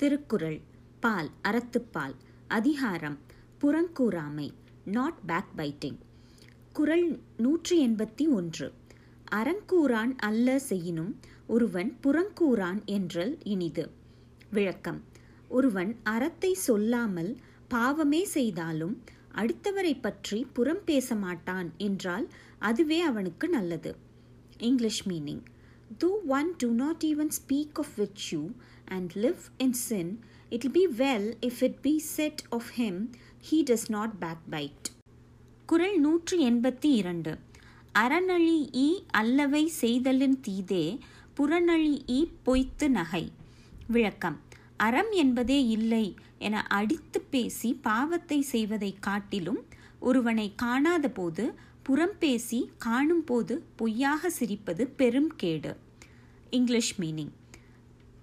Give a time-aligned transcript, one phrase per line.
[0.00, 0.60] திருக்குறள்
[1.00, 2.14] பால் அறத்துப்பால்
[2.48, 3.18] அதிகாரம்
[3.60, 4.50] புறங்கூறாமை
[4.84, 5.96] not back biting
[6.72, 8.72] குறள் நூற்றி எண்பத்தி ஒன்று
[9.32, 11.16] அறங்கூறான் அல்ல செய்யினும்
[11.46, 13.90] ஒருவன் புறங்கூறான் என்றல் இனிது.
[14.50, 15.00] விளக்கம்.
[15.48, 17.36] ஒருவன் அறத்தை சொல்லாமல்
[17.68, 19.02] பாவமே செய்தாலும்
[19.34, 22.28] அடுத்தவரை பற்றி புறம் பேச மாட்டான் என்றால்
[22.58, 23.96] அதுவே அவனுக்கு நல்லது.
[24.58, 25.42] English meaning.
[26.00, 28.52] Though one do not even speak of virtue
[28.88, 30.18] and live in sin,
[30.50, 33.10] it will be well if it be said of him,
[33.50, 34.86] he does not backbite.
[35.66, 37.38] குறள் நூற்றி எண்பத்தி இரண்டு.
[37.94, 40.98] அறநழி ஈ அல்லவை செய்தலின் தீதே
[41.36, 43.32] புறநழி ஈ பொய்த்து நகை.
[43.86, 44.40] விளக்கம்.
[44.76, 49.64] அறம் என்பதே இல்லை என அடித்து பேசி பாவத்தை செய்வதை காட்டிலும்
[49.98, 51.54] ஒருவனை காணாத போது
[51.88, 55.76] புறம் பேசி காணும் போது பொய்யாக சிரிப்பது பெரும் கேடு
[56.50, 57.30] English meaning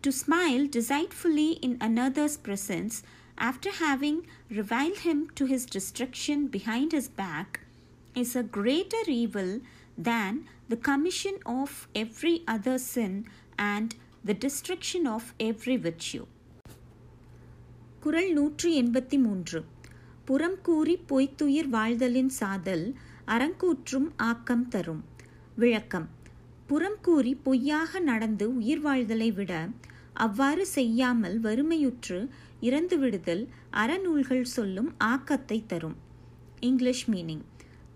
[0.02, 2.96] to smile deceitfully in another's presence
[3.38, 4.18] after having
[4.50, 7.50] reviled him to his destruction behind his back
[8.16, 9.50] is a greater evil
[10.04, 10.34] than
[10.70, 13.26] the commission of every other sin
[13.72, 16.26] and the destruction of every virtue.
[18.04, 19.60] குறள் நூற்றி எண்பத்தி மூன்று
[20.26, 22.88] புறம் கூறி பொய்த்துயிர் வாழ்தலின் சாதல்
[23.28, 25.04] அறங்கூற்றும் ஆக்கம் தரும்.
[25.56, 26.10] விளக்கம்.
[26.66, 29.68] புறம் கூறி பொய்யாக நடந்து உயிர் வாழ்தலை விட
[30.14, 32.28] அவ்வாறு செய்யாமல் வறுமையுற்று
[32.60, 35.96] இறந்து விடுதல் அறநூல்கள் சொல்லும் ஆக்கத்தை தரும்.
[36.60, 37.42] English meaning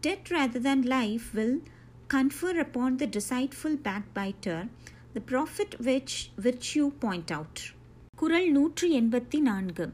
[0.01, 1.63] death rather than life will
[2.13, 3.79] confer upon the deceitful
[4.15, 4.69] backbiter
[5.13, 7.59] the profit which which you point out
[8.15, 9.93] குரல் நூற்று எண்பத்தி நான்கு.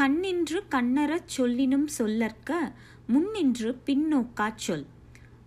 [0.00, 2.72] கண்ணின்று கண்ணறச் சொல்லினும் சொல்லற்க
[3.12, 4.86] முன்னின்று பின்னோக்கா சொல்.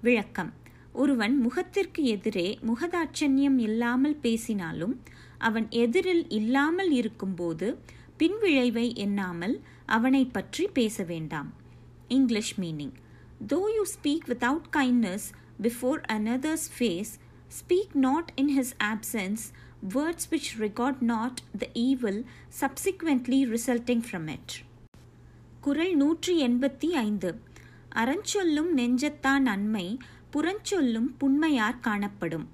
[0.01, 0.53] விளக்கம்.
[0.93, 4.95] ஒருவன் முகத்திற்கு எதிரே முகதாட்சண்யம் இல்லாமல் பேசினாலும்
[5.37, 7.77] அவன் எதிரில் இல்லாமல் இருக்கும்போது
[8.19, 11.53] பின்விளைவை எண்ணாமல் அவனை பற்றி பேச வேண்டாம்.
[12.07, 12.95] English meaning
[13.47, 15.27] though you speak without kindness
[15.61, 17.13] before another's face
[17.59, 19.45] speak not in his absence
[19.93, 22.17] words which regard not the evil
[22.59, 24.51] subsequently resulting from it.
[25.61, 27.29] குரல் நூற்றி எண்பத்தி ஐந்து.
[27.95, 29.97] அறஞ்சொல்லும் நெஞ்சத்தான் நன்மை
[30.33, 32.47] புறஞ்சொல்லும் புண்மையார் காணப்படும்.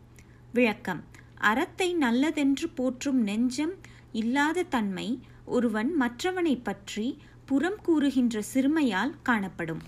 [0.54, 1.04] விளக்கம்.
[1.38, 3.74] அறத்தை நல்லதென்று போற்றும் நெஞ்சம்
[4.12, 9.82] இல்லாத தன்மை ஒருவன் மற்றவனை பற்றி புறம் கூறுகின்ற சிறுமையால் காணப்படும்.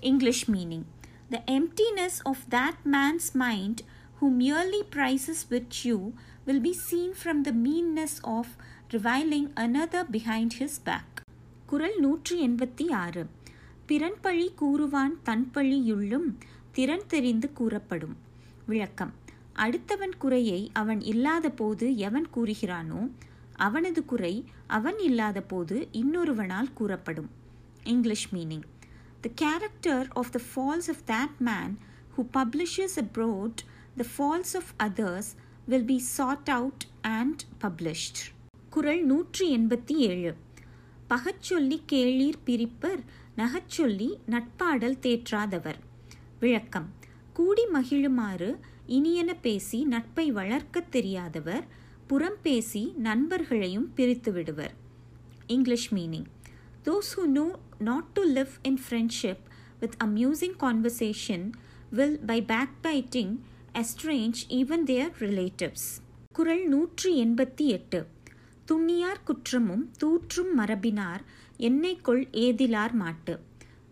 [0.00, 0.84] English meaning
[1.30, 3.80] the emptiness of that man's mind
[4.20, 6.12] who merely prizes virtue
[6.46, 8.46] will be seen from the meanness of
[8.90, 11.24] reviling another behind his back.
[11.66, 13.26] குறள் நூற்றி எண்பத்தி ஆறு.
[13.92, 16.28] பிறன்பழி கூறுவான் தன்பழியுள்ளும்
[16.72, 18.16] திறன் தெரிந்து கூறப்படும்.
[18.66, 19.12] விளக்கம்.
[19.56, 23.10] அடுத்தவன் குறையை அவன் இல்லாத போது எவன் கூறுகிறானோ
[23.56, 27.30] அவனது குறை அவன் இல்லாத போது இன்னொருவனால் கூறப்படும்.
[27.84, 28.64] English meaning
[29.20, 31.78] the character of the faults of that man
[32.14, 33.60] who publishes abroad
[33.96, 35.30] the faults of others
[35.66, 38.22] will be sought out and published
[38.70, 40.34] குரல் நூற்றி எண்பத்தி ஏழு.
[41.08, 43.02] பகச்சொல்லி கேளீர் பிரிப்பர்
[43.36, 45.78] நகச்சொல்லி நட்பாடல் தேற்றாதவர்.
[46.40, 46.92] விளக்கம்.
[47.32, 51.66] கூடி மகிழுமாறு இனியன பேசி நட்பை வளர்க்கத் தெரியாதவர்
[52.06, 54.74] புறம் பேசி நண்பர்களையும் பிரித்து விடுவர்.
[55.46, 56.24] English meaning.
[56.84, 59.42] Those who know not to live in friendship
[59.80, 61.52] with amusing conversation
[61.90, 62.42] will by
[62.82, 63.38] backbiting
[63.74, 66.00] estrange even their relatives
[66.32, 68.06] குரல் நூற்றி எண்பத்தி எட்டு.
[68.64, 71.24] துண்ணியார் குற்றமும் தூற்றும் மரபினார்
[71.62, 73.40] என்னைக்குள் ஏதிலார் மாட்டு.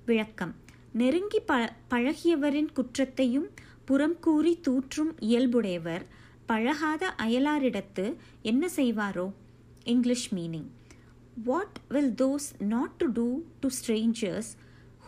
[0.07, 0.55] விளக்கம்.
[0.93, 3.51] நெருங்கி ப பழகியவரின் குற்றத்தையும்
[3.85, 6.03] புறம் கூறி தூற்றும் இயல்புடையவர்
[6.47, 9.33] பழகாத அயலாரிடத்து என்ன செய்வாரோ?
[9.85, 10.67] English meaning.
[11.45, 14.51] What will those not to do to strangers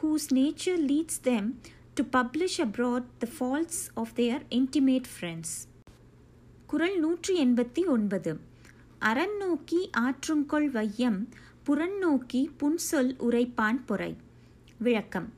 [0.03, 1.61] whose nature leads them
[1.95, 5.57] to publish abroad the faults of their intimate friends
[6.67, 8.41] குரல் நூற்றி எண்பத்தி ஒன்பது.
[8.99, 11.29] அறன் நோக்கி ஆற்றுங்கொள் வையம்
[11.67, 14.17] புறநோக்கி புன்சொல் உரைப்பான் பொறை.
[14.79, 15.33] விளக்கம்.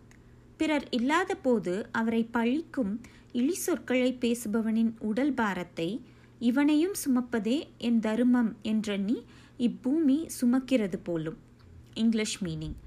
[0.57, 3.01] பிறர் இல்லாத போது அவரை பழிக்கும்
[3.33, 6.01] இழி சொற்களை பேசுபவனின் உடல் பாரத்தை
[6.39, 9.23] இவனையும் சுமப்பதே என் தருமம் என்றெண்ணி
[9.59, 11.37] இப்பூமி சுமக்கிறது போலும்.
[11.95, 12.79] English meaning.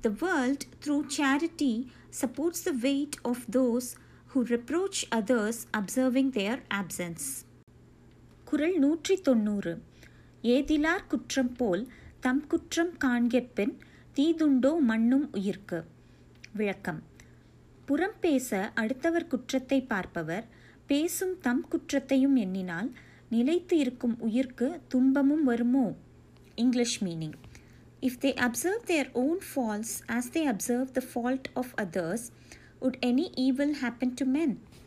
[0.00, 1.86] The world through charity
[2.20, 3.90] supports the weight of those
[4.34, 7.28] who reproach others observing their absence
[8.44, 9.82] குரல் நூற்றி தொண்ணூறு.
[10.42, 11.88] ஏதிலார் குற்றம் போல்
[12.26, 13.72] தம் குற்றம் காண்கிறபின்
[14.16, 15.78] தீதுண்டோ மண்ணும் உயிர்க்கு
[16.52, 16.98] விளக்கம்
[17.84, 20.46] புறம் பேச அடுத்தவர் குற்றத்தை பார்ப்பவர்
[20.86, 22.88] பேசும் தம் குற்றத்தையும் எண்ணினால்
[23.28, 25.86] நிலைத்து இருக்கும் உயிர்க்கு துன்பமும் வருமோ
[26.54, 27.36] English meaning
[28.00, 32.26] if they observe their own faults as they observe the fault of others
[32.80, 34.54] would any evil happen to men